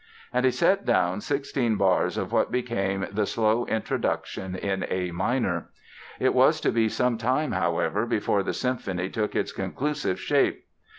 [0.33, 5.69] And he set down sixteen bars of what became the slow introduction in A minor.
[6.19, 10.65] It was to be some time, however, before the symphony took its conclusive shape.